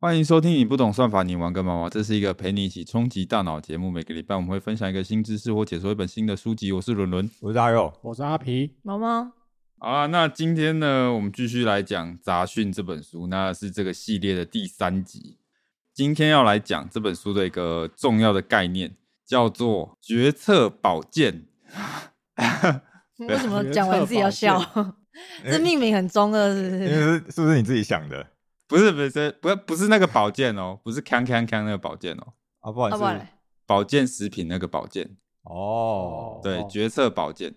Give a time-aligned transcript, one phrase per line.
[0.00, 1.90] 欢迎收听你不懂算法，你玩个毛毛。
[1.90, 3.90] 这是一个陪你一起冲击大脑的节目。
[3.90, 6.70] 每个礼拜我们会分享一个新知识或解说一本新的书籍。
[6.70, 8.76] 我是伦伦，我是阿佑，我是阿皮。
[8.82, 9.24] 毛毛，
[9.78, 15.36] 好啊，那今天呢，我们继续来讲《杂讯》这本书，那是这个系列的第三集。
[15.92, 18.92] 今天要来讲这本书的一个重要的概念，
[19.26, 21.46] 叫做决策保健。
[23.18, 24.62] 为什么讲完自己要笑？
[25.42, 26.86] 这命名很中二，是不是？
[26.86, 28.24] 是是不是你自己想的
[28.68, 32.70] 不是不是不不是那个保健哦，不是康康康那个保健哦，啊？
[32.70, 33.26] 不好意思
[33.66, 35.16] 保健食品那个保健。
[35.42, 37.54] 哦，对，哦决策保健，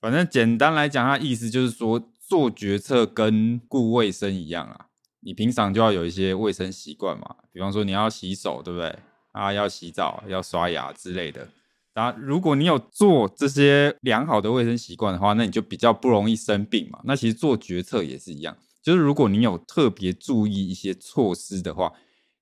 [0.00, 4.86] 反正简单来讲，它意思就是说，做决策跟顾卫生一样啊。
[5.20, 8.98] 你平常就要有一些卫生习惯嘛，比方说你要洗手，对不对？
[9.32, 11.48] 啊，要洗澡，要刷牙之类的。
[11.92, 17.00] 然后，如果你有做这些良好的卫生习惯的话，那你就比较不容易生病嘛。
[17.04, 21.94] 那其实做决策也是一样，就是如果你有特别注意一些措施的话，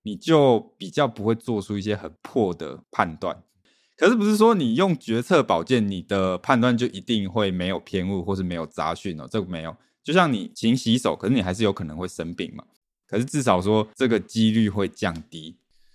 [0.03, 3.45] 你就比较不会做出一些很破的判断。
[3.97, 9.29] 可是不是说你用决策保健，你的判断就一定会没有偏误或是没有杂讯哦？
[9.31, 9.77] 这个没有。
[10.03, 12.65] 就像你勤洗手，可是你还是有可能会生病嘛。
[13.07, 15.55] 可是至少说这个几率会降低。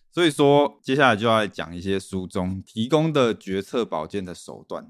[0.09, 4.89] 所以说，接下来就要讲一些书中提供的决策保健的手段。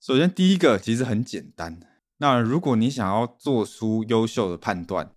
[0.00, 1.80] 首先，第一个其实很简单。
[2.24, 5.10] 那如果你想要做出优秀的判断，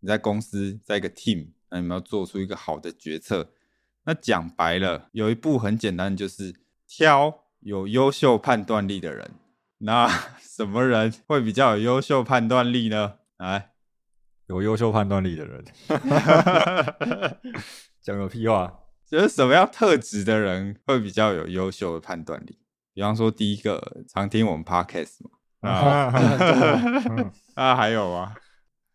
[0.00, 3.50] 你在公司在一个 team，那你们要做出一个好的决策，
[4.04, 6.54] 那讲白了，有一步很简单，就是
[6.86, 9.30] 挑有优秀判断力的人。
[9.78, 10.06] 那
[10.38, 13.14] 什么人会比较有优秀判断力呢？
[13.38, 13.70] 来，
[14.48, 15.64] 有优秀判断力的人，
[18.02, 22.58] 讲个屁话，就是什么样特质的人会比较有优秀的判断力？
[22.92, 25.30] 比方说，第一个常听我们 podcast 嘛，
[25.68, 26.12] 啊
[27.08, 28.34] 嗯啊，还有啊？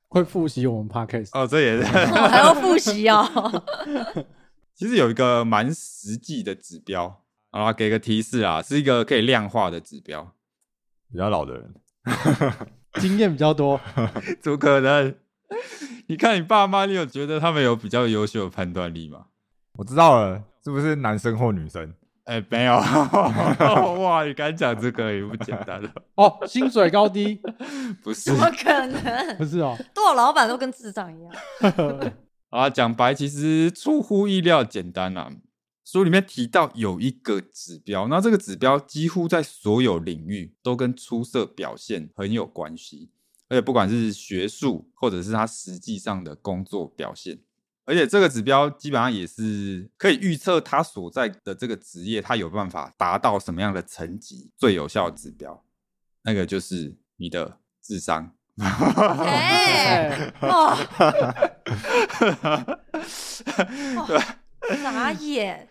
[0.09, 1.83] 会复习我们 podcast，哦，这也是。
[1.83, 3.63] 我还要复习哦。
[4.73, 10.33] 其实有一个蛮实际的指标，好啦，给个提示啊，是一个可以量化的指标。
[11.11, 11.73] 比较老的人，
[12.99, 13.79] 经验比较多。
[14.41, 15.15] 怎么可能？
[16.07, 19.25] 你看你爸妈，你有觉得他们有比较优秀的判断力吗？
[19.73, 21.93] 我知道了，是不是男生或女生？
[22.25, 22.73] 哎、没有。
[22.73, 25.91] 哇，你敢讲这个也不简单了。
[26.15, 27.39] 哦，薪水高低
[28.03, 29.37] 不是怎么可能？
[29.37, 31.33] 不是哦，多少老板都跟智障一样。
[32.49, 35.31] 啊，讲白其实出乎意料简单啦、
[35.83, 43.11] 书里面提到有一个指标，那这个指标几乎在所有领域都跟出色表现很有关系，
[43.49, 47.37] 而且不管是学术或者是他实际上的工作表现，
[47.85, 55.63] 而且这个指标基本上也是可以预测他所在的这个职业，他有办法达到什么样的层级，最有效的指标，
[56.23, 58.31] 那个就是你的智商。
[58.57, 60.75] 哎， 哎，哦，
[64.63, 65.69] 傻眼，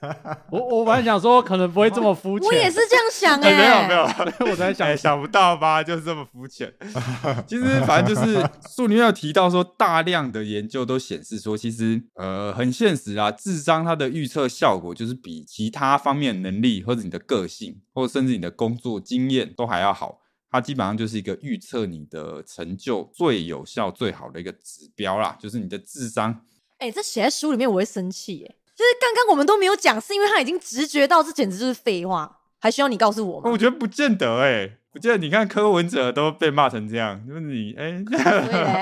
[0.50, 3.88] 我我本来想说可能不会这么肤浅，我也是这样想哎，哎。
[3.88, 5.82] 没有没有， 我在想哎，想不到吧？
[5.82, 6.72] 就是这么肤浅。
[7.46, 20.18] 其实反正就是书里面有提到说，大量的研究都显示说，其实呃很现实啊，智商它的预测效果就是比其他方面能力或者你的个性，或者甚至你的工作经验都还要好。
[20.52, 26.40] 它基本上就是一个预测你的成就最有效、最好的一个指标啦，就是你的智商。
[26.78, 28.54] 哎，这写在书里面我会生气哎。
[28.80, 33.58] 就是刚刚我们都没有讲，是因为他已经直觉到这简直就是废话，还需要你告诉我吗我？
[33.58, 35.18] 觉得不见得哎、不见得。
[35.18, 38.18] 你看柯文哲都被骂成这样，就是你哎、 嘞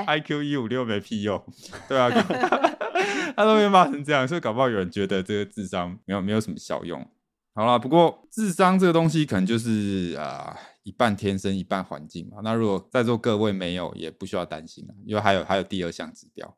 [0.07, 1.43] i q 一五六没屁用，
[1.89, 2.09] 对啊，
[3.35, 7.05] 他都被骂成这样，所以搞不好有人觉得这个智商没有没有什么效用。
[7.53, 12.37] 好啦，不过智商这个东西可能就是啊、一半天生一半环境嘛。
[12.41, 16.55] 那如果在座各位没有，也不需要担心了，因为还有还有第二项指标。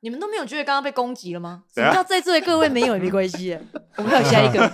[0.00, 1.64] 你们都没有觉得刚刚被攻击了吗？
[1.74, 3.58] 什么叫在座的各位没有也没关系？
[3.96, 4.68] 我们还有下一个，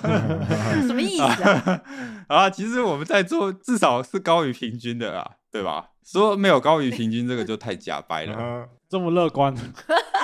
[0.87, 1.81] 什么意思啊？
[2.29, 5.91] 啊，其实我们在座至少是高于平均的啦，对吧？
[6.05, 8.37] 说没有高于平均，这个就太假掰了。
[8.39, 9.53] 嗯这么乐观，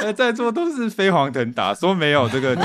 [0.00, 2.62] 呃，在座都是飞黄腾达，说没有这个就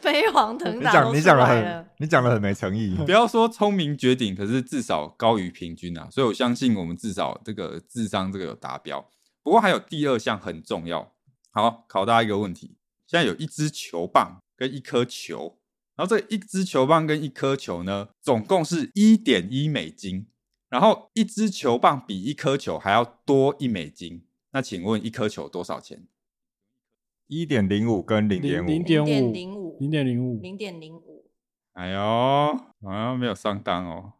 [0.00, 2.94] 飞黄腾你达你讲你讲的很，你讲的很没诚意。
[3.04, 6.06] 不要说聪明绝顶，可是至少高于平均啊。
[6.08, 9.04] 所以我相信我们至少这个智商这个有达标。
[9.44, 11.12] 不过还有第二项很重要，
[11.52, 15.58] 好，考大家一个问题：现在有一支球棒跟一颗球，
[15.94, 20.26] 然后这一支球棒跟一颗球呢，总共是一点一美金，
[20.70, 24.26] 然后一支球棒比一颗球还要多一美金。
[24.52, 26.08] 那请问一颗球多少钱？
[27.26, 31.30] 一点零五跟零点五，零点零五，零五，零点零五，零点零五，
[31.74, 31.98] 哎呦，
[32.80, 34.14] 好像没有上当哦。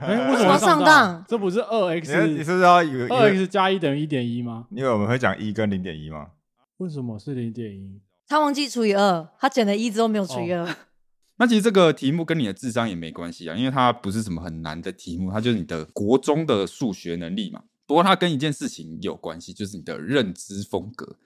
[0.00, 4.66] 哎， 为什么么上当这不是二你是你 x 是不是要以为二 x 加一等于一点一吗？
[4.70, 6.28] 因为我们会讲一跟零点一吗？
[6.78, 8.00] 为什么是零点一？
[8.28, 10.76] 他忘记除以二，他减了一之后没有除以二。
[11.38, 17.62] 那其实这个题目跟你的智商也没关系啊，因为它不是什么很难的题目，它就是你的国中的数学能力嘛。
[17.86, 21.16] 不过它跟一件事情有关系，就是你的认知风格。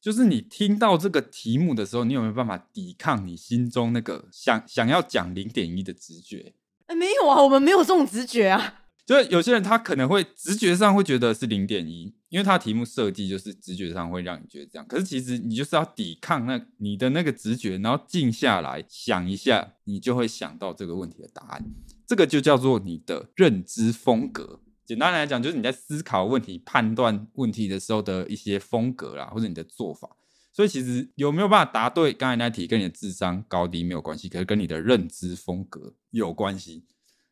[0.00, 6.54] 就是你听到这个题目的时候，你有没有办法抵抗你心中那个想想要讲零点一的直觉？
[6.86, 8.80] 哎，没有啊，我们没有这种直觉啊。
[9.06, 14.86] 就是有些人他可能会直觉上会觉得是零点一，因为他题目设计就是直觉上会让你觉得这样。
[14.88, 21.64] 可是其实你就是要抵抗那你的那个直觉，然后静下来想一下，你就会想到这个问题的答案。
[22.04, 24.58] 这个就叫做你的认知风格。
[24.84, 30.16] 简单来讲，就是你在思考问题、判断问题的时候的一些风格啦，或者你的做法。
[30.56, 36.86] 所以其实有没有办法答对刚才那题，跟你的智商高低没有关系，可是跟你的认知风格有关系。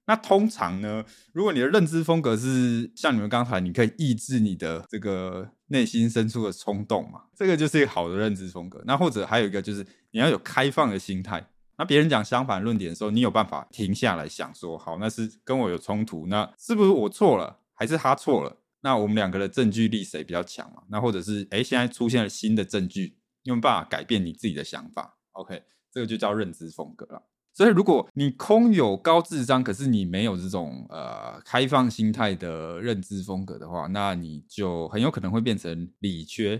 [0.04, 8.82] 那通常呢，如果你的认知风格是像你们刚才，你可以抑制你的这个内心深处的冲动嘛，这个就是一个好的认知风格。
[8.84, 11.42] 那或者还有一个就是你要有开放的心态。
[11.78, 18.58] 那别人讲相反论点的时候，你有办法停下来想说，好，那是跟我有冲突，那是不是我错了，还是他错了？
[18.84, 20.82] 那我们两个的证据力谁比较强嘛？
[20.90, 27.22] 那或者是哎，现在出现了新的证据，你有办法改变你自己的想法？OK，这个就叫认知风格了。
[27.54, 36.58] 所以，如果你空有高智商，可是你没有这种呃开放心态的认知风格的话，那你就很有可能会变成理缺。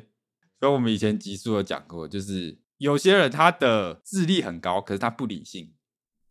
[0.59, 5.75] 所以，我们以前集数有讲过，就是有些人他的智力很高，可是他不理性，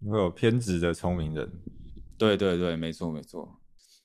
[0.10, 1.52] 会有偏执的聪明人。
[2.18, 3.60] 对对对，没错没错。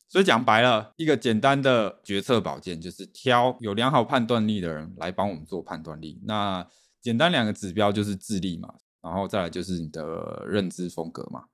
[0.08, 6.20] 所以讲白了，一个简单的决策保健，就是挑有良好判断力的人来帮我们做判断力。
[6.25, 6.66] 那
[7.00, 8.75] 简单两个指标就是智力嘛。
[9.00, 11.44] 然后再来就是你的认知风格嘛，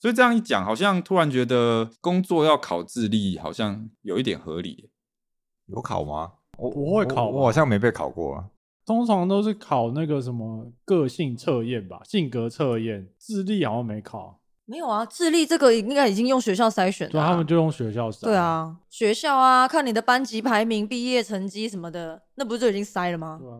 [0.00, 4.90] 所以这样一讲，好像突然觉得工作要考智力，好像有一点合理。
[5.66, 6.32] 有考吗？
[6.58, 8.50] 我不会考，我好像没被考过啊。
[8.84, 14.40] 通常都是考那个什么个性测验吧，性格测验，智力好像没考。
[14.66, 17.12] 没有啊，智力这个应该已经用学校筛选了。
[17.12, 18.22] 对，他们就用学校筛。
[18.22, 23.38] 对啊，学校啊，看你的班级排名、毕业成绩什么的，那不是就已经筛了吗？
[23.40, 23.58] 对啊。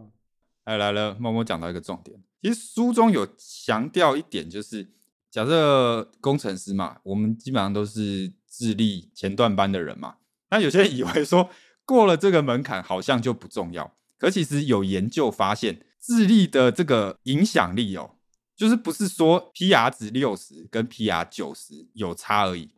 [0.64, 2.18] 哎，来了，默默讲到一个重点。
[2.40, 4.88] 其实书中有强调一点，就是
[5.30, 10.14] 假设工程师嘛，我们基本上都是智力前段班的人嘛。
[10.50, 11.50] 那有些人以为说
[11.84, 13.92] 过了这个门槛，好像就不重要。
[14.18, 18.12] 可其实有研究发现，智力的这个影响力哦，
[18.56, 22.70] 就是不是说 PR 值六十跟 PR 九十有差而已，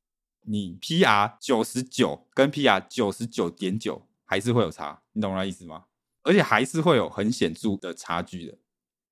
[0.42, 5.84] 你 PR 九十九跟 PR 九十九点九还是会有差，你懂我意思吗？
[6.22, 8.58] 而且还是会有很显著的差距的，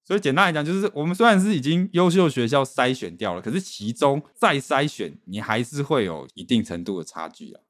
[0.05, 7.61] 所以简单来讲，就是我们虽然是已经优秀学校筛选掉了，可是其中再筛选，你还是会有一定程度的差距啊，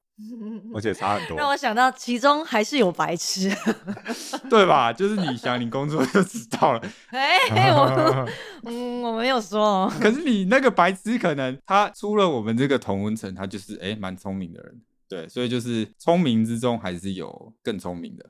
[0.73, 1.37] 而 且差很多。
[1.37, 3.51] 让我想到其中还是有白痴，
[4.49, 4.93] 对吧？
[4.93, 6.81] 就是你想你工作就知道了。
[7.09, 8.27] 哎，我
[8.63, 9.93] 嗯，我没有说哦。
[9.99, 18.29] 可是你那个白痴，可能他出了我们这个同温层，他就是哎蛮聪明的人，对，所以就是聪明之中还是有更聪明的。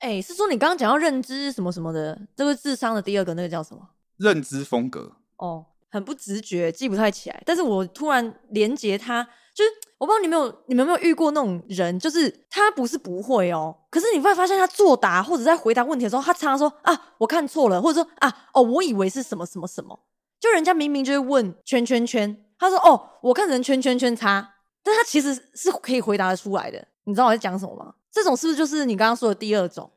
[0.00, 3.80] 哎，是说你刚刚讲到认知什么什么的，这个智商的第二个那个叫什么？
[4.18, 5.16] 认知风格。
[5.38, 7.42] 哦，很不直觉，记不太起来。
[7.46, 9.26] 但是我突然连接他，
[9.58, 19.98] 就是我不知道你们有你们有没有遇过那种人，就是他不是不会哦，可是你会发现他作答或者在回答问题的时候，他常常说啊我看错了，或者说啊哦我以为是什么什么什么，
[20.38, 26.86] 就人家明明就会问圈圈圈，他说哦我看成圈圈圈叉，但他其实是可以回答得出来的。
[27.02, 27.94] 你知道我在讲什么吗？
[28.12, 29.90] 这种是不是就是你刚刚说的第二种？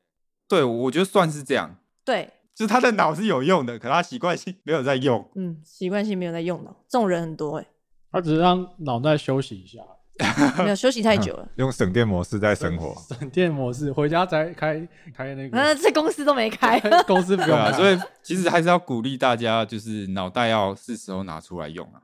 [0.47, 1.75] 对，我觉得算是这样。
[2.03, 5.29] 对， 就是他的脑是有用的，可他习惯性没有在用。
[5.35, 7.67] 嗯，习惯性没有在用脑，这种人很多哎。
[8.11, 9.79] 他只是让脑袋休息一下，
[10.63, 11.47] 没有休息太久了。
[11.57, 15.57] 用省电模式在生活， 省电模式回家才开开那个。
[15.57, 17.71] 那这公司都没开，公司不用啊。
[17.71, 22.01] 所以其实还是要鼓励大家，就是脑袋要是时候拿出来用啊。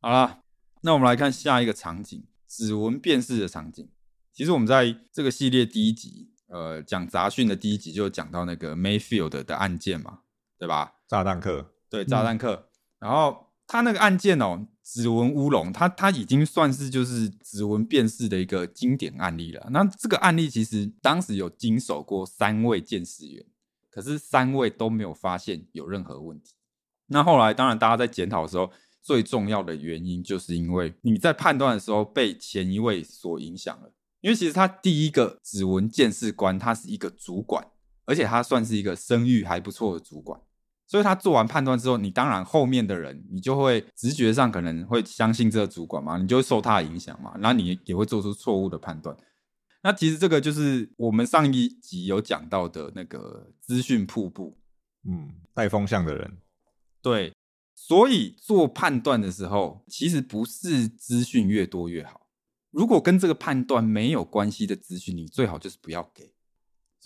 [0.00, 0.40] 好了，
[0.82, 3.88] 那我们来看下一个场景，指纹辨识的场景。
[4.32, 10.18] 其实我们在这个系列第一集，呃，讲杂讯的第一集就讲到那个 Mayfield 的案件嘛，
[10.58, 10.92] 对吧？
[11.08, 12.68] 炸弹客，对，炸弹客。
[12.98, 19.66] 然后他那个案件哦，指纹乌龙，他他已经算是就是指纹辨识的一个经典案例了。
[19.72, 23.44] 那这个案例其实当时有经手过三位鉴识员，
[23.90, 26.52] 可是三位都没有发现有任何问题。
[27.08, 28.70] 那后来当然大家在检讨的时候，
[29.02, 33.92] 最重要的原因就是因为你在判断的时候被前一位所影响了。
[34.20, 37.64] 因为其实他第一个指纹鉴识官，他是一个主管，
[38.04, 40.40] 而且他算是一个声誉还不错的主管，
[40.86, 49.16] 所以他做完判断之后，你当然后面的人，你就会直觉上可能会相信这个主管嘛，你就会受他的影响嘛，然后你也会做出错误的判断。
[49.82, 54.56] 那其实这个就是我们上一集有讲到的那个资讯瀑布，
[55.08, 56.38] 嗯，带风向的人，
[57.02, 57.32] 对，
[57.74, 62.28] 所以做判断的时候，其实不是资讯越多越好。
[62.70, 66.32] 如果跟这个判断没有关系的资讯，你最好就是不要给。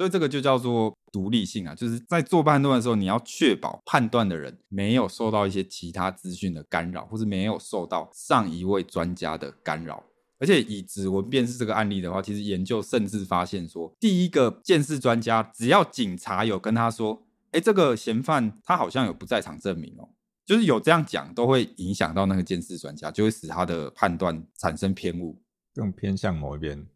[0.00, 10.02] 所以这个就叫做独立性啊，就是在做判断的时候，你要确保判断的人没有受到一些其他资讯的干扰，或是没有受到上一位专家的干扰。
[10.38, 20.08] 而且以指纹辨识这个案例的话，其实研究甚至发现说，第一个鉴识专家只要警察有跟他说，哎，这个嫌犯他好像有不在场证明哦，
[20.46, 25.42] 就是有这样讲，都会影响到那个鉴识专家，就会使他的判断产生偏误。
[25.74, 26.86] 更偏向某一边。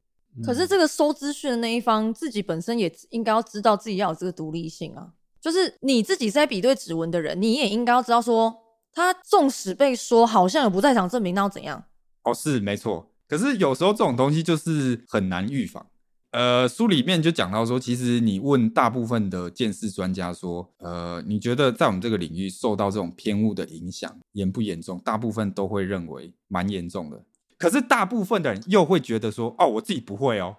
[0.43, 8.55] 可是这个收资讯的那一方自己本身也应该要知道自己要有这个独立性啊，就是你自己是在比对指纹的人，你也应该要知道说，
[8.93, 11.85] 他纵使被说好像有不在场证明，那要怎样？
[12.23, 13.11] 哦，是没错。
[13.29, 15.87] 可是有时候这种东西就是很难预防。
[16.31, 24.99] 呃，书里面就讲到说，其实你问大部分的鉴识专家说，呃，你觉得在我们这个领域受到这种偏误的影响严不严重？
[25.05, 27.23] 大部分都会认为蛮严重的。
[27.65, 30.57] 可是大部分的人又会觉得说，哦，我自己不会哦，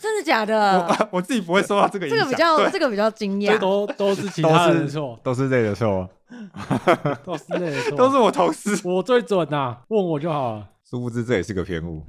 [0.00, 0.80] 真的假的？
[1.12, 2.18] 我 我自己不会受到这个影响。
[2.20, 3.58] 这个比较对这个比较惊这讶。
[3.58, 6.08] 都都是其他人的错，都是这的错，
[7.22, 8.80] 都是类的错，都是我同事。
[8.88, 10.70] 我最准呐、问我就好了。
[10.84, 12.04] 殊不知这也是个偏误。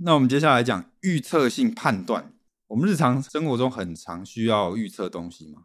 [0.00, 2.32] 那我们接下来讲预测性判断。
[2.68, 5.62] 我们日常生活中很常需要预测东西嘛，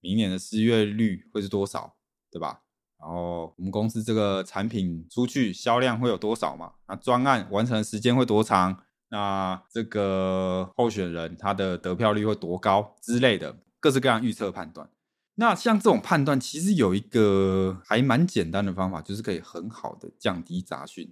[0.00, 1.94] 明年的失业率会是多少，
[2.30, 2.60] 对吧？
[3.00, 6.72] 然后我们公司这个产品出去销量会有多少嘛？
[6.86, 8.76] 那专案完成的时间会多长？
[9.08, 14.88] 那这个候选人他的得票率会多高之类的，各式各样预测判断。
[15.36, 21.10] 那像这种判断，其实有一个还蛮简单的方法，就是可以很好的降低杂讯。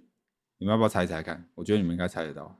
[0.59, 1.49] 你们要不要猜猜看？
[1.55, 2.55] 我觉得你们应该猜得到。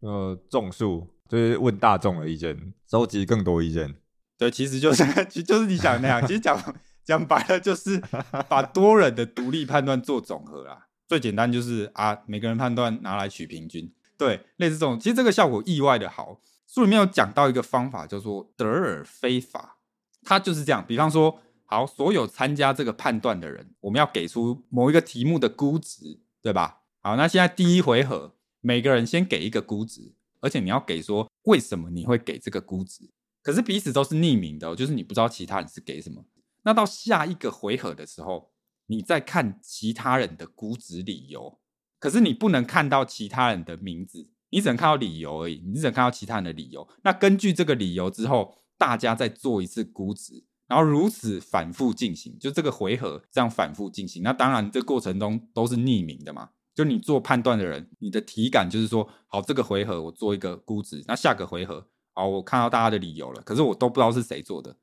[0.00, 3.94] 呃，种树就是问大众的意见，收集更多意见。
[4.38, 6.26] 对，其实就是 其实就是你想的那样。
[6.26, 6.58] 其实讲
[7.04, 8.02] 讲白了，就是
[8.48, 10.86] 把多人的独立判断做总和啦。
[11.06, 13.92] 最简单就是啊，每个人判断拿来取平均。
[14.16, 16.40] 对，类似这种，其实这个效果意外的好。
[16.66, 19.76] 书里面有讲到一个方法，叫做德尔菲法，
[20.22, 20.84] 它就是这样。
[20.86, 26.80] 比方说，好，所有参加这个判断的人，我们要给出某一个题目的估值，对吧？
[27.00, 33.10] 好，那现在第一回合，每个人先给一个估值，而且你要给说为什么你会给这个估值。
[33.42, 36.24] 可是彼此都是匿名的、就是你不知道其他人是给什么。
[36.64, 38.50] 那到下一个回合的时候，
[38.86, 41.58] 你再看其他人的估值理由，
[41.98, 46.86] 可是你不能看到其他人的名字，你只能看到理由而已，你只能看到其他人的理由。
[47.02, 54.22] 那根据这个理由之后，大家再做一次估值，然后如此反复进行，就这个回合这样反复进行。
[54.22, 56.50] 那当然，这过程中都是匿名的嘛。
[56.74, 64.76] 就你做判断的人，你的体感就是说，好，这个回合我做一个估值，那下个回合，好，我看到大家的理由了，可是我都不知道是谁做的。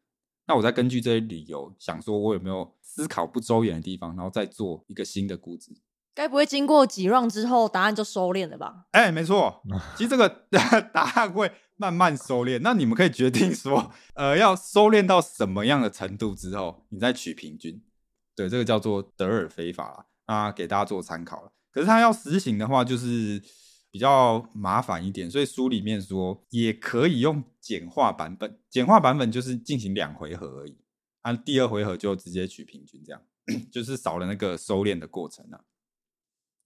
[0.51, 5.71] 那我再根据这些理由，想说我有没有思考不周延的地方，然后再做一个新的估值。
[6.13, 8.83] 该不会经过几 round 之后，答案就收敛了吧？
[8.91, 9.63] 哎、没错，
[9.95, 10.27] 其实这个
[10.93, 12.59] 答案会慢慢收敛。
[12.61, 17.81] 那你们可以决定说，呃，要收敛到什么样的程度之后，你再取平均。
[18.35, 21.51] 对，这个叫做德尔菲法啦，那给大家做参考了。
[21.71, 23.41] 可是它要实行的话，就是
[23.91, 28.57] 比较麻烦一点，所以书里面说也可以用简化版本。
[28.69, 30.77] 简化版本就是进行两回合而已，
[31.23, 33.21] 按第二回合就直接取平均，这样
[33.69, 35.59] 就是少了那个收敛的过程啊。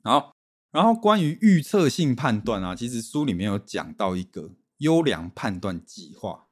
[0.03, 0.35] 好，
[0.71, 6.45] 然后关于预测性判断啊，其实书里面有讲到一个优良判断计划，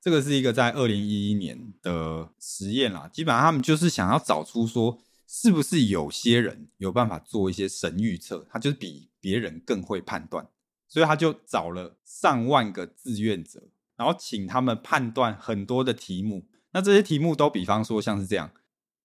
[0.00, 3.08] 这个是一个在二零一一年的实验啦。
[3.12, 4.96] 基本上他们就是想要找出说，
[5.32, 10.44] 是不是有些人有办法做一些神预测，他就是比别人更会判断，
[10.88, 13.62] 所以他就找了上万个志愿者，
[13.96, 16.48] 然后请他们判断很多的题目。
[16.72, 18.50] 那这些题目都比方说像是这样：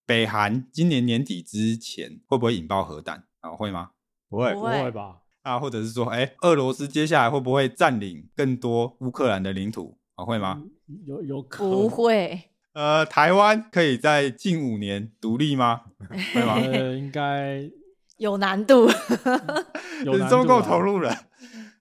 [0.04, 3.52] 北韩今年年底之前会不会引爆核弹啊？
[3.52, 3.92] 会吗？
[4.28, 5.22] 不会不不会吧？
[5.44, 10.26] 啊，或者是说，哎，俄罗斯接下来会不会占领更多乌克兰的领土啊？
[10.26, 10.64] 会吗？
[11.06, 15.84] 有有可不会，呃，台湾可以在近五年独立吗？
[16.34, 16.56] 会吗？
[16.56, 17.72] 呃，应该
[18.20, 18.90] 有难度。
[20.04, 21.10] 有难度啊中共投入了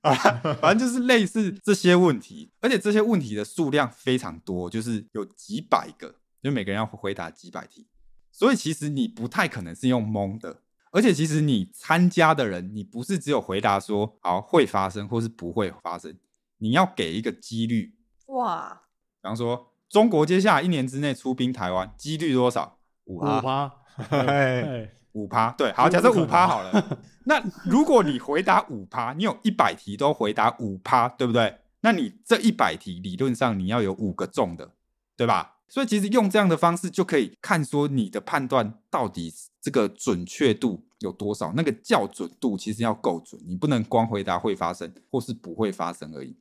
[0.02, 0.14] 啊，
[0.60, 7.88] 反正就是类似这些问题，而且这些问题的数量非常多，就是有几百个，就每个人要回答几百题，
[8.30, 10.60] 所以其实你不太可能是用蒙的，
[10.92, 16.16] 而且其实你参加的人，你不是只有回答说好会发生或是不会发生，
[16.58, 17.96] 你要给一个几率，
[18.26, 18.82] 哇，
[19.20, 22.78] 比方说中国接下来一年之内出兵台湾，几率多少？
[23.04, 26.98] 五五趴，嘿 哎， 五趴，对，好，假设五趴好了。
[27.26, 31.58] 那如果你回答五趴，你有一百题都回答五趴，对不对？
[31.80, 34.72] 那你这一百题理论上你要有五个中的，
[35.16, 35.56] 对吧？
[35.68, 46.36] 所以其实用这样的方式就可以看说你的判断到底这个准确度有多少，那个校准度其实要够准，你不能光回答会发生或是不会发生而已。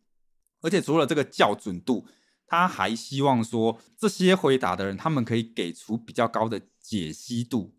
[0.62, 2.06] 而且除了这个校准度，
[2.53, 7.74] 他还希望说这些回答的人他们可以给出比较高的解析度。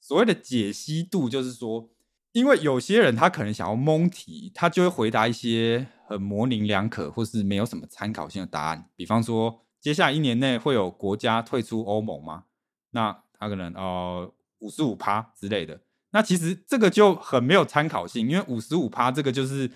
[0.00, 1.90] 所谓的解析度就是说，
[2.30, 9.60] 因为有些人他可能想要蒙题，他就会回答一些很模棱两可或是没有什么参考性的答案，比方说。
[9.82, 12.44] 接下来一年内会有国家退出欧盟吗？
[12.92, 15.80] 那他可能呃五十五趴之类的。
[16.12, 19.68] 那其实这个就很没有参考性，因为五十五趴这个就是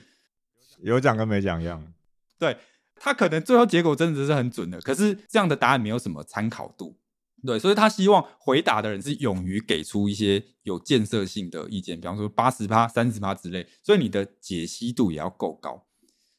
[0.81, 1.93] 有讲跟没讲一样。
[2.39, 2.57] 对
[2.97, 6.99] 他可能最后结果真的是很准的，可是这样的答案没有什么参考度。
[7.45, 13.67] 对，所以他希望回答的人是勇于给出一些有建设性的意见，比方说八十趴、三十趴之类。
[13.83, 15.87] 所以你的解析度也要够高。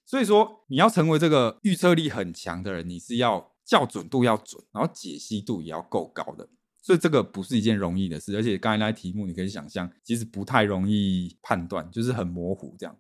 [0.06, 3.54] 所以说你要成为这个预测力很强的人，你是要。
[3.68, 6.48] 校准度要准，然后解析度也要够高的，
[6.82, 8.34] 所以这个不是一件容易的事。
[8.38, 12.98] 而且刚才那题目，你可以想象，其实不太容易判断，就是很模糊这样。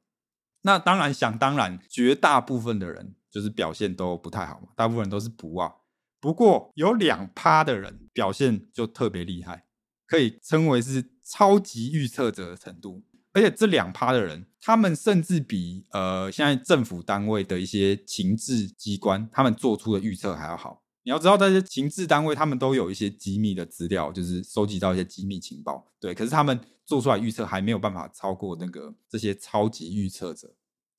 [0.62, 5.72] 那当然，想当然，绝大部分的人就是表现都不太好嘛，大部分人都是不啊。
[6.20, 9.66] 不过有两趴的人表现就特别厉害，
[10.06, 13.04] 可以称为是超级预测者的程度。
[13.34, 20.82] 而且这两趴的人，他们甚至比呃现在政府单位的一些情治机关，他们做出的预测还要好。
[21.08, 25.88] 你要知道，这些情治单位他们都有一些机密的资料，就是收集到一些机密情报。
[26.02, 30.54] 对，可是他们做出来预测还没有办法超过那个这些超级预测者。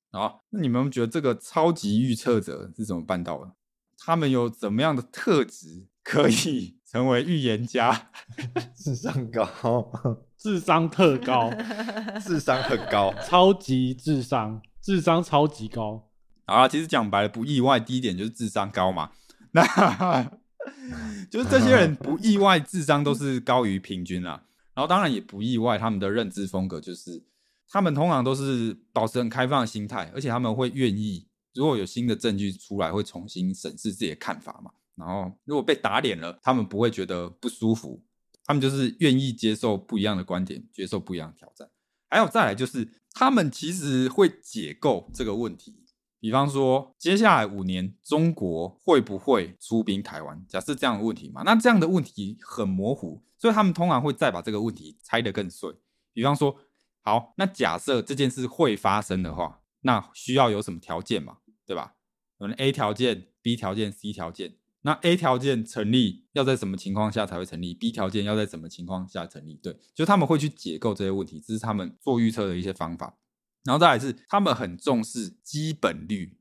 [0.09, 3.51] 啊，那你们觉得这个超级预测者是怎么办到的？
[3.99, 8.09] 他们有怎么样的特质可以 成为预言家？
[8.75, 9.91] 智商高。
[10.39, 11.51] 智商特高，
[12.25, 16.09] 智商很高， 超级智商，智商超级高。
[16.45, 19.11] 啊，其实讲白了不意外，第一点就是智商高嘛。
[19.53, 20.31] 那
[21.29, 24.43] 就是这些人不意外，智商都是高于平均啦。
[24.73, 27.23] 然后当然也不意外，他们的认知风格就是
[27.69, 34.71] 他们通常都是保持很开放的心态，而且他们会愿意，如果有新的证据出来，会重新审视自己的看法嘛。
[34.95, 38.03] 然后如果被打脸了，他们不会觉得不舒服。
[38.45, 41.69] 他们就是愿意接受不一样的观点，接受不一样的挑战。
[42.09, 45.78] 还有再来就是，他们其实会解构这个问题。
[46.19, 50.45] 比方说，接下来五年中国会不会出兵台湾？
[50.47, 55.73] 假设这样的问题嘛，那这样的问题很模糊，所以他们通常会再把这个问题拆得更碎。
[56.13, 56.57] 比方说，
[57.01, 61.37] 好，那假设这件事会发生的话，那需要有什么条件嘛？
[61.65, 61.95] 对吧？
[62.37, 64.55] 可能 A 条件、B 条件、C 条件。
[64.81, 69.55] 那 A 条件成立要在什么情况下才会成立？B 条件要在什么情况下成立？
[69.61, 73.17] 对，就他们会去解构这些问题，这是他们做预测的一些方法。
[73.63, 76.37] 然后再来是他们很重视基本率，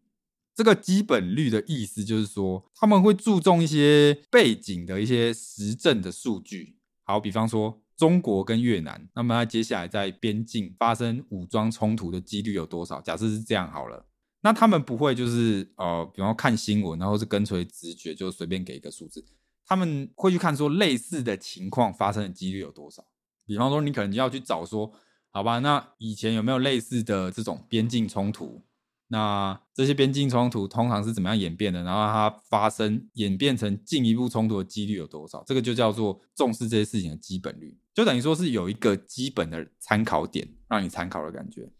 [0.55, 6.77] 这个基本率的意思就是说他们会注重一些背景的一些实证的数据。
[7.05, 13.01] 好，比方说中国跟越南，那么接下来在边境发生武装冲突的几率有多少？
[13.01, 14.07] 假设是这样好了。
[14.41, 19.25] 那他们不会就是呃，比方看新闻，然后是跟随直觉，就随便给一个数字。
[19.67, 23.05] 他们会去看说类似的情况发生的几率有多少。
[23.45, 24.93] 比方说，你可能要去找说，
[25.31, 28.63] 好吧，那以前有没有类似的这种边境冲突？
[29.11, 31.83] 那这些边境冲突通常是怎么样演变的？
[31.83, 35.43] 然后它发生演变成进一步冲突的几率有多少？
[35.47, 41.71] 这个就叫做重视这些事情的基本率，就等于说是有一个基本的参考点让你参考的感觉。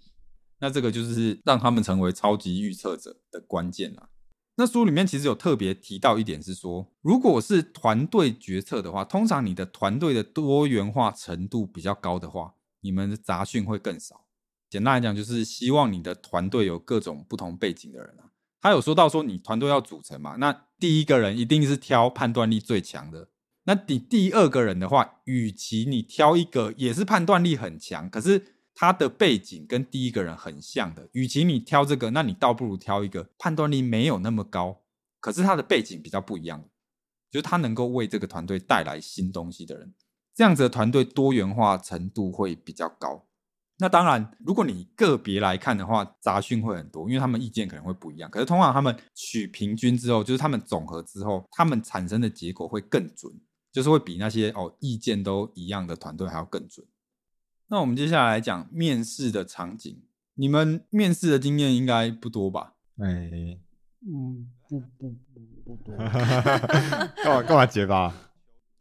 [0.61, 4.09] 那这个就是让他们成为超级预测者的关键啦。
[4.57, 12.55] 那书里面其实有特别提到一点是说，如果是团队决策的话，通常你的团队的多元化程度比较高的话，
[12.89, 14.25] 你们的杂讯会更少。
[14.71, 18.33] 简单来讲，就是希望你的团队有各种不同背景的人啊。
[18.63, 23.29] 他有说到说，你团队要组成嘛，那第一个人一定是挑判断力最强的。
[23.65, 28.55] 那你第二个人的话，与其你挑一个也是判断力很强，可是。
[28.81, 34.83] 他的背景跟第一个人很像的，与其你挑这个，那你倒不如挑一个判断力没有那么高，
[35.19, 36.63] 可是他的背景比较不一样，
[37.29, 39.93] 就是他能够为这个团队带来新东西的人，
[40.39, 43.27] 这样子的团队多元化程度会比较高。
[43.79, 48.31] 那当然，如果你个别来看的话，杂讯会很多，因为他们意见可能会不一样。
[48.31, 53.33] 可是通常他们取平均之后，就是他们总和之后，他们产生的结果会更准，
[53.73, 56.87] 就是会比那些哦意见都一样的团队还要更准。
[57.67, 60.01] 那我们接下来讲面试的场景。
[60.35, 62.75] 你们面试的经验应该不多吧？
[62.99, 63.59] 哎，
[64.07, 65.97] 嗯，不不不不多。
[67.25, 68.15] 干嘛干嘛结巴？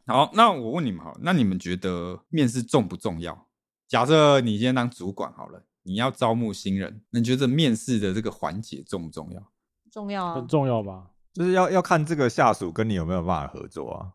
[0.08, 3.46] 好，那我问你们好，那你们觉得面试重不重要？
[3.86, 9.52] 假设你今天当主管好了，你要招募新人，那你觉得面试的这个环节重不重要？
[9.92, 11.10] 重要啊很，重要吧？
[11.34, 14.12] 就是要要看这个下属跟你有没有办法合作啊。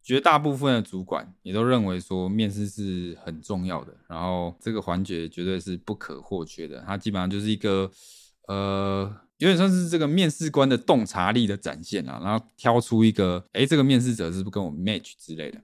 [0.00, 6.80] 绝大部分的主管也都认为说面试是很重要的，然后这个环节绝对是不可或缺的。
[6.86, 7.90] 它基本上就是一个
[8.46, 15.60] 呃，有点像是这个面试官的洞察力的展现啊，然后挑出一个，诶，这个面试者是不是跟我 match 之类的。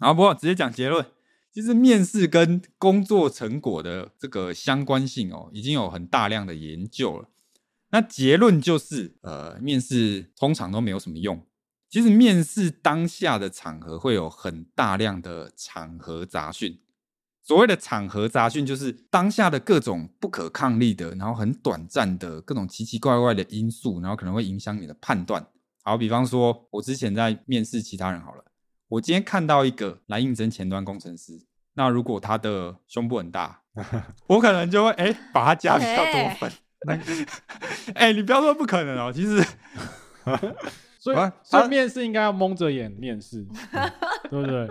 [0.00, 1.06] 然后不过直接讲结论，
[1.52, 7.28] 其实面试跟工作成果的这个相关性哦，已经有很大量的研究了。
[7.92, 11.40] 那结论就是，呃，面试通常都没有什么用。
[11.88, 16.80] 其实面试当下的场合会有很大量的场合杂讯。
[17.42, 25.44] 所谓的场合杂讯，就是当下的各种不可抗力的，然后很短暂的各种奇奇怪怪的因素，然后可能会影响你的判断。
[25.82, 28.44] 好，比方说，我之前在面试其他人好了，
[28.88, 31.40] 我今天看到一个来应征前端工程师，
[31.74, 33.62] 那如果他的胸部很大，
[34.28, 36.52] 我可能就会哎、把他加比较多分。
[37.94, 39.44] 哎、你不要说不可能哦，其实
[41.00, 43.42] 所以啊所以啊面试应该要蒙着眼面试，
[44.30, 44.68] 对不对？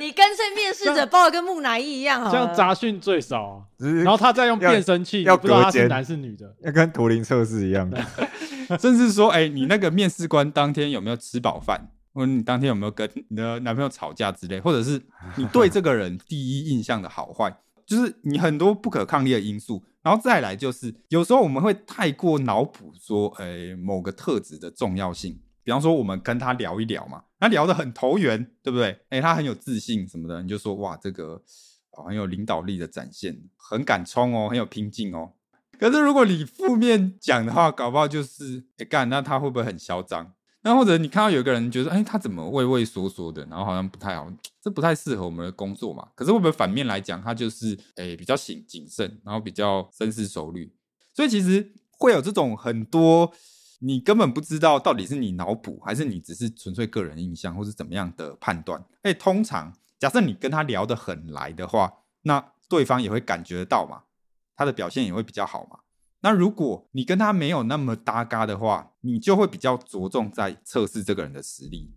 [0.00, 2.32] 你干脆面试者包的跟木乃伊一样好了。
[2.32, 6.50] 这样杂讯最少然后他再用要变声器，你要不知道他是男是女的。
[6.62, 7.90] 要跟图灵测试一样，
[8.80, 14.98] 甚至说，哎、你那个面试官当天有没有吃饱饭，或者你当天有没有跟你的男朋友吵架之类，或者是
[15.36, 19.84] 你对这个人第一印象的好坏， 就是你很多不可抗力的因素。
[20.02, 25.38] 然后再来就是，有时候我们会太过脑补说，哎、某个特质的重要性。
[25.66, 28.96] 比方说，我们跟他聊一聊嘛，那聊得很投缘，对不对？
[29.08, 31.42] 哎、他很有自信什么的，你就说哇，这个、
[31.90, 35.32] 哦、很有领导力的展现，很敢冲哦，很有拼劲哦。
[35.76, 40.32] 可是如果你负面讲的话，搞不好就是哎干、那他会不会很嚣张？
[40.62, 46.06] 那或者你看到有个人觉得，哎、他怎么畏畏缩缩的，然后好像不太好，这不太适合我们的工作嘛。
[46.14, 50.72] 可是会不会反面来讲，他就是哎、比较谨谨慎，然后比较深思熟虑，
[51.12, 53.32] 所以其实会有这种很多
[53.80, 58.84] 你根本不知道到底是你脑补，还是你只是纯粹个人印象，或是怎么样的判断。
[59.02, 64.02] 哎，通常假设你跟他聊得很来的话，那对方也会感觉得到嘛，
[64.56, 65.80] 他的表现也会比较好嘛。
[66.20, 71.92] 那如果你跟他没有那么搭嘎的话，你就会比较着重在测试这个人的实力。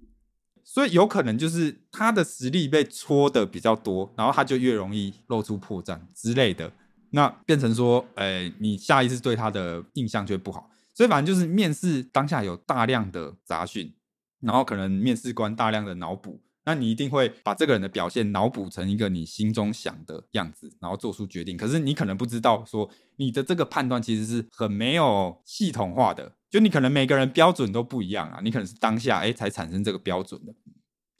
[0.63, 6.71] 所以有可能就是他的实力被戳的比较多，然后他就越容易露出破绽之类的，
[7.09, 10.68] 那变成说，呃，你下一次对他的印象就会不好。
[10.99, 13.95] 所以反正就是面试当下有大量的杂讯，
[14.41, 21.55] 然后可能面试官大量的脑补，那你一定会把这个人的表现脑补成一个你心中想的样子，然后做出决定。
[21.55, 30.53] 可是你可能不知道说你的这个判断其实是很没有系统化的，就你可能每个人标准都不一样啊，你可能是当下哎才产生这个标准的，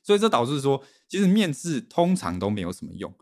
[0.04, 3.13] 所以这导致说其实面试通常都没有什么用。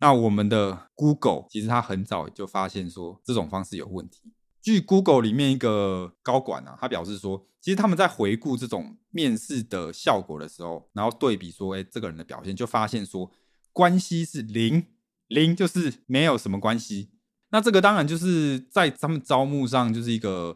[0.00, 4.32] 那我们的 Google 其实它很早就发现说这种方式有问题。
[4.60, 13.30] 据 Google 里面一个高管啊，他表示说，其实他们在回顾这种面试的效果的时候，然后对比说，哎，这个人的表现，就发现说
[13.72, 14.86] 关系是零，
[15.28, 17.10] 零就是没有什么关系。
[17.50, 20.54] 那这个当然就是在他们招募上就是一个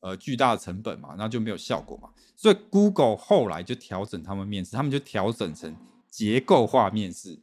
[0.00, 2.10] 呃巨大的成本嘛，那就没有效果嘛。
[2.36, 5.74] 所以 Google 后来就调整他们面试，他们就调整成
[6.10, 7.40] 结构化面试。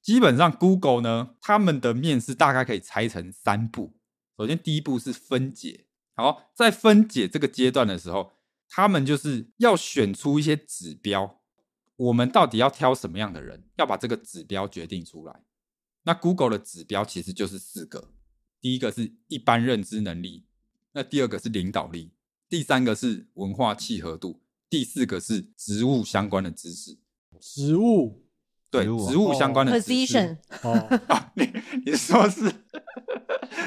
[0.00, 3.92] 基本上 Google 呢，他们的面试大概可以拆成三步。
[4.38, 5.86] 首先，第一步是分解。
[6.14, 8.30] 好，在分解这个阶段的时候，
[8.68, 11.40] 他们就是要选出一些指标，
[11.96, 15.42] 我们到底要挑什么样的人，要把这个指标决定出来。
[16.04, 18.12] 那 Google 的指标其实就是四个，
[18.60, 20.46] 第一个是一般认知能力，
[20.92, 22.12] 那第二个是领导力，
[22.48, 26.96] 第三个是文化契合度，第四个是职务相关的知识。
[27.40, 28.27] 食物
[28.70, 30.72] 对，植物相关的知识 position 哦，
[31.08, 31.50] 啊，你
[31.86, 32.52] 你说是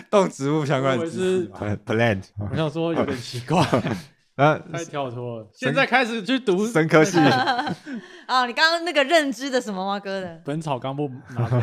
[0.10, 1.50] 动植物相关的知识
[1.86, 3.62] ，plant，我想说有点奇怪，
[4.36, 5.50] 啊太跳脱了。
[5.54, 10.00] 现在开始去读《生科系啊， 你刚刚那个认知的什么吗？
[10.00, 11.10] 哥的，本草纲目》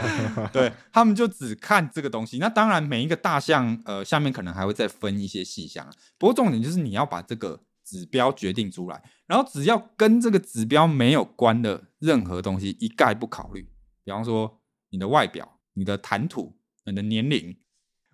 [0.53, 2.38] 对他们就只看这个东西。
[2.38, 5.90] 那当然，每一个大项呃下面可能还会再分一些细项啊。
[6.18, 13.62] 不过重点就是你要把这个指标决定出来，然后只要跟这个指标没有关的任何东西一概不考虑。
[14.05, 17.57] 比方说你的外表、你的谈吐、你的年龄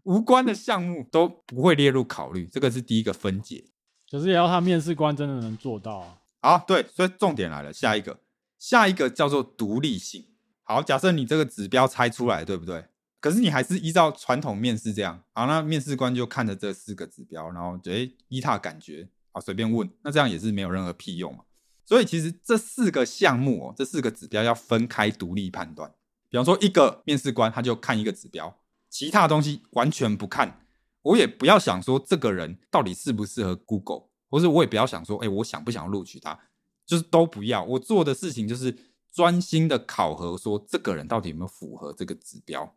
[0.04, 2.46] 无关的项目都不会列入考虑。
[2.46, 3.64] 这个是第一个分解。
[4.08, 6.18] 可是也要他面试官真的能做到啊。
[6.40, 8.20] 好，对，所以重点来了，下一个，
[8.58, 10.24] 下一个叫做独立性。
[10.62, 12.84] 好，假设你这个指标猜出来，对不对？
[13.20, 21.44] 可是你还是依照传统面试这样，好，那面试官就看着这四个指标，然后诶依他的感觉啊随便问，那这样也是没有任何屁用嘛。
[21.84, 25.92] 所以其实这四个项目哦，这四个指标要分开独立判断。
[26.30, 30.62] 比方说，一个面试官他就看一个指标，其他东西完全不看。
[31.02, 36.40] 我也不要想说这个人到底适不适合 Google，或是我也不要想说，哎，我想不想要录取他，
[36.86, 37.62] 就是都不要。
[37.62, 38.74] 我做的事情就是
[39.12, 42.74] 专心的考核，说这个人到底有没有符合这个指标。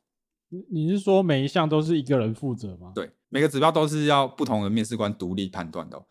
[0.49, 2.91] 你你是说每一项都是一个人负责吗？
[2.93, 6.05] 对，每个指标都是要不同的面试官独立判断的哦、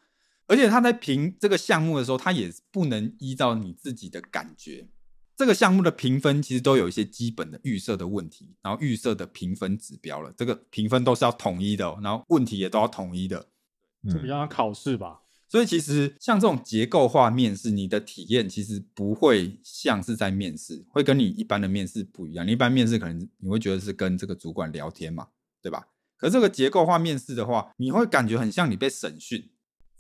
[0.46, 4.88] 而且他在评这个项目的时候，他也不能依照你自己的感觉。
[5.36, 10.32] 这个项目的评分其实都有一些基本的预设的问题，然后预设的评分指标了。
[10.36, 13.48] 这个评分都是要统一的、哦，然后问题也都要统一的。
[14.08, 15.20] 这比较像考试吧？
[15.48, 22.46] 所以其实像这种结构化面试，你的体验其实不会像是在面试，会跟你一般的面试不一样。
[22.46, 25.28] 你一般面试可能你会觉得是跟这个主管聊天嘛，
[25.60, 25.88] 对吧？
[26.16, 29.50] 可这个结构化面试的话，你会感觉很像你被审讯。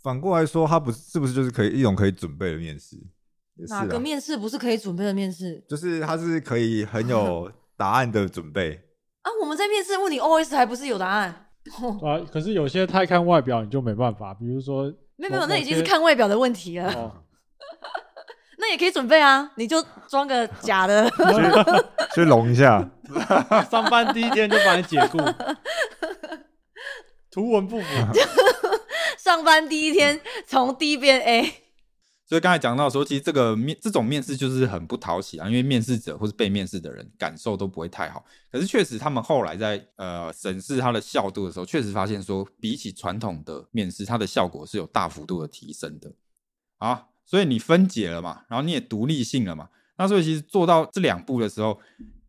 [0.06, 2.96] 反过来说，他不是是不是就是可以一种可以准备的面试？
[3.68, 8.80] 哪个面试不是可以准备的面试就是他是可以很有答案的准备。
[9.22, 9.28] 啊？
[9.42, 11.48] 我们在面试问你 OS 还不是有答案？
[12.04, 14.32] 啊，可是有些太看外表，你就没办法。
[14.32, 14.84] 比如说，
[15.16, 16.88] 没有没有，那已经是看外表的问题了。
[16.92, 17.10] 哦，
[18.58, 21.10] 那也可以准备啊，你就装个假的。
[22.14, 22.88] 去隆一下，
[23.68, 25.18] 上班第一天就把你解雇，
[27.32, 27.86] 图文不符。
[29.26, 31.42] 上班第一天从 D 变 A，
[32.28, 38.24] 所以刚才讲到说，其实这个面这种面试就是很不讨喜啊，因为面试者或是被面试的人感受都不会太好。
[38.52, 46.12] 可是确实，他们后来在呃审视它的效度的时候，确实发现说，比起传统的面试，它的效果是有大幅度的提升的
[46.78, 47.06] 啊。
[47.24, 51.80] 所以你分解了嘛，然后你也独立性了嘛，那所以其实做到这两步的时候，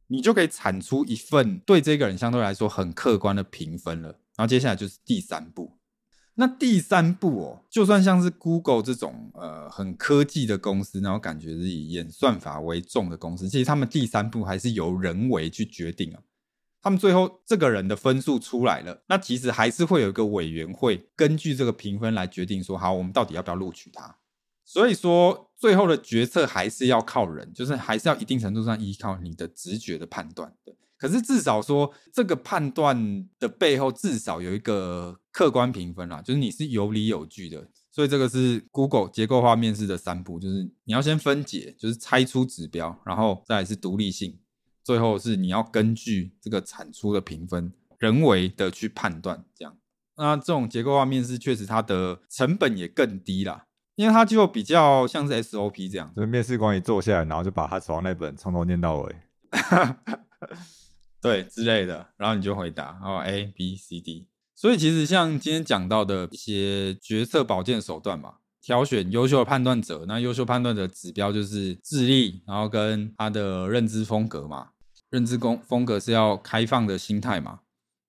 [0.08, 4.10] 你就可以产出一份对这个人相对来说很客观的评分了。
[4.36, 5.77] 然后接下来就是第三步，
[6.40, 16.22] 那第三步哦，就算像是 Google 这种呃很科技的公司，然后感觉是以演算法为重的公司，其实他们第三步还是由人为去决定啊。
[16.80, 24.16] 他们最后这个人的分数出来了，那其实还是会有一个委员会根据这个评分来决定说，好，我们到底要不要录取他。
[24.64, 30.54] 所以说，最后的决策还是要靠人，就是还是要一定程度上依靠你的直觉的判断。
[30.64, 37.68] 对，可是至少说这个判断的背后至少有一个客观评分啦，就是你是有理有据的。
[37.92, 44.38] 所以这个是 Google 结构化面试的三步，就是你要先分解，就是拆出指标，然后再来是独立性，
[44.84, 49.44] 最后是你要根据这个产出的评分，人为的去判断。
[49.56, 49.76] 这样，
[50.16, 53.66] 那这种结构化面试确实它的成本也更低啦。
[53.96, 59.16] 因为它就比较像是 SOP 这样，就是面试官一坐下来，然后就把他手上那本从头念到尾。
[61.22, 64.28] 对之类的，然后你就回答，然后 A、B、C、D。
[64.56, 74.70] 所以其实像今天讲到的一些决策保健手段嘛，挑选优秀的判断者，那优秀判断者指标就是智力，然后跟他的认知风格嘛，
[75.10, 77.60] 认知风风格是要开放的心态嘛，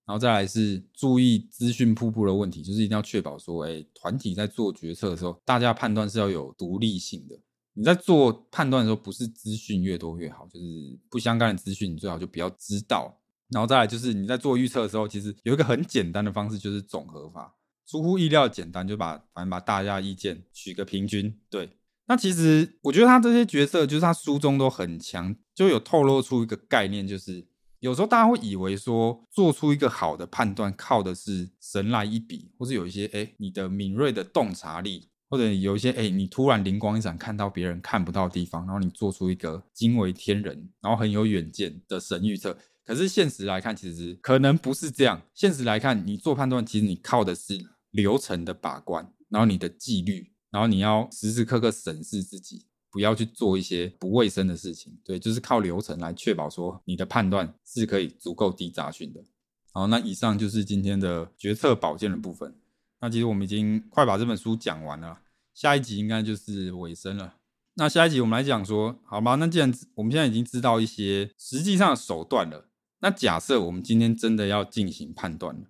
[0.05, 7.39] 然后再来是注意资讯瀑布的问题，就是一定要确保说，哎，团体在做决策的时候，大家判断是要有独立性的。
[7.73, 13.17] 你在做判断的时候，不是资讯越多越好，就是不相干的资讯，你最好就不要知道。
[13.49, 17.55] 然后再来就是你在做预测的时候，其实有一个很简单的方式，就是总和法，
[17.87, 21.35] 出乎意料简单，就把反正把大家意见取个平均。
[21.49, 21.69] 对，
[22.07, 27.47] 那其实我觉得他这些角色，就是他书中都很强，就有透露出一个概念，就是
[27.79, 35.07] 有时候大家会以为说做出一个好的判断，靠的是神来一笔，或是有一些哎你的敏锐的洞察力。
[35.29, 42.57] 或者有一些哎、你突然灵光一闪，看到别人看不到的地方，然后你做出一个惊为天人，然后很有远见的神预测。
[42.83, 45.21] 可是现实来看，其实可能不是这样。
[45.35, 47.55] 现实来看，你做判断，其实你靠的是
[47.91, 54.97] 流程的把关，然后你的纪律，然后你要时时刻刻审视自己，不要去做一些不卫生的事情。
[55.05, 59.23] 对，就是靠流程来确保说你的判断是可以足够低杂讯的。
[59.71, 62.55] 好，那以上就是今天的决策保健的部分。
[63.01, 65.19] 那其实我们已经快把这本书讲完了，
[65.53, 67.35] 下一集应该就是尾声了。
[67.75, 69.35] 那下一集我们来讲说，好吧？
[69.35, 72.67] 那既然我们现在已经知道一些实际上的手段了，
[72.99, 75.67] 那假设我们今天真的要进行判断了，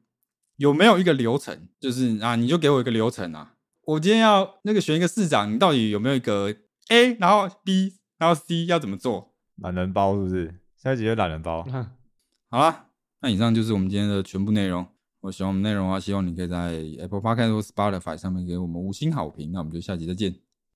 [0.55, 1.67] 有没有一个流程？
[1.79, 3.53] 就是啊，你就给我一个流程啊，
[3.85, 6.55] 我今天要那个选一个市长，你到底有没有一个
[6.89, 9.35] A，然后 B，然后 C 要怎么做？
[9.57, 10.55] 懒人包是不是？
[10.77, 11.63] 下一集就懒人包。
[12.49, 12.87] 好啦，
[13.21, 14.87] 那以上就是我们今天的全部内容。
[15.21, 19.51] 我喜欢我们内容的话，希望你可以在 Apple Podcast 或 Spotify 上面给我们五星好评。
[19.51, 20.34] 那我们就下集再见。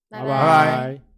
[0.10, 1.13] 拜拜拜拜。